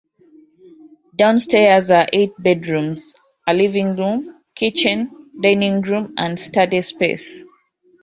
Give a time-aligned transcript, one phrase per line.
[1.15, 3.13] Downstairs are eight bedrooms,
[3.47, 7.45] a living room, kitchen, dining room, and study space.